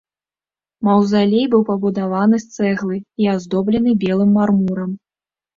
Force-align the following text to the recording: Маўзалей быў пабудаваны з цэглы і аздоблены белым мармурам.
Маўзалей 0.87 1.43
быў 1.51 1.61
пабудаваны 1.69 2.37
з 2.45 2.55
цэглы 2.55 2.97
і 3.25 3.29
аздоблены 3.35 3.97
белым 4.07 4.31
мармурам. 4.39 4.91